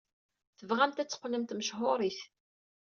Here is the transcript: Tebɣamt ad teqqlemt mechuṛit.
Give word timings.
Tebɣamt 0.57 1.01
ad 1.01 1.09
teqqlemt 1.09 1.55
mechuṛit. 1.57 2.19